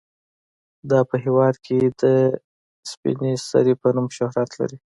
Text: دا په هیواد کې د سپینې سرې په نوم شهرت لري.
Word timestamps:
دا 0.89 0.99
په 1.09 1.15
هیواد 1.25 1.55
کې 1.65 1.77
د 2.01 2.03
سپینې 2.91 3.33
سرې 3.49 3.73
په 3.81 3.87
نوم 3.95 4.07
شهرت 4.17 4.51
لري. 4.59 4.77